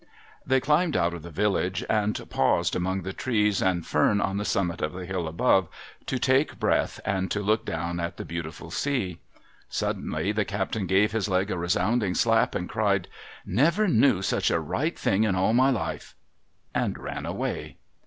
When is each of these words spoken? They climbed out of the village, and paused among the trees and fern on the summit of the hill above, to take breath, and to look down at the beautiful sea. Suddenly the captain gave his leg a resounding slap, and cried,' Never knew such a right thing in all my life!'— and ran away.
They 0.43 0.59
climbed 0.59 0.97
out 0.97 1.13
of 1.13 1.21
the 1.21 1.29
village, 1.29 1.85
and 1.87 2.27
paused 2.31 2.75
among 2.75 3.03
the 3.03 3.13
trees 3.13 3.61
and 3.61 3.85
fern 3.85 4.19
on 4.19 4.37
the 4.37 4.45
summit 4.45 4.81
of 4.81 4.93
the 4.93 5.05
hill 5.05 5.27
above, 5.27 5.67
to 6.07 6.17
take 6.17 6.57
breath, 6.57 6.99
and 7.05 7.29
to 7.29 7.43
look 7.43 7.67
down 7.67 7.99
at 7.99 8.17
the 8.17 8.25
beautiful 8.25 8.71
sea. 8.71 9.19
Suddenly 9.69 10.31
the 10.31 10.43
captain 10.43 10.87
gave 10.87 11.11
his 11.11 11.29
leg 11.29 11.51
a 11.51 11.57
resounding 11.59 12.15
slap, 12.15 12.55
and 12.55 12.67
cried,' 12.67 13.09
Never 13.45 13.87
knew 13.87 14.23
such 14.23 14.49
a 14.49 14.59
right 14.59 14.97
thing 14.97 15.23
in 15.23 15.35
all 15.35 15.53
my 15.53 15.69
life!'— 15.69 16.15
and 16.73 16.97
ran 16.97 17.27
away. 17.27 17.77